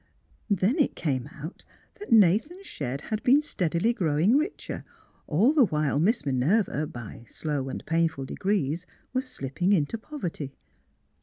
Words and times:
Then 0.49 0.79
it 0.79 0.95
came 0.95 1.27
out 1.27 1.63
that 1.99 2.11
Nathan 2.11 2.63
Shedd 2.63 3.01
had 3.11 3.21
been 3.21 3.39
steadily 3.39 3.93
growing 3.93 4.35
richer, 4.35 4.83
all 5.27 5.53
the 5.53 5.65
while 5.65 5.99
Miss 5.99 6.25
Minerva, 6.25 6.87
by 6.87 7.23
slow 7.27 7.69
and 7.69 7.85
painful 7.85 8.25
degrees, 8.25 8.87
was 9.13 9.29
slipping 9.29 9.71
into 9.73 9.99
pov 9.99 10.21
erty. 10.21 10.51